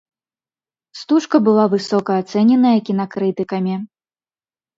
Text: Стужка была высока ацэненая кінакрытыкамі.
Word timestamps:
Стужка 1.01 1.37
была 1.47 1.65
высока 1.73 2.11
ацэненая 2.23 2.73
кінакрытыкамі. 2.89 3.75